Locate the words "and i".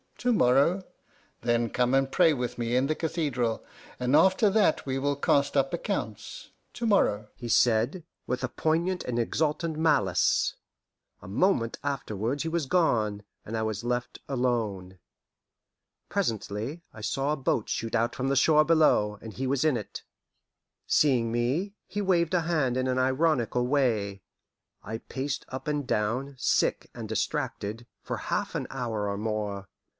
13.45-13.63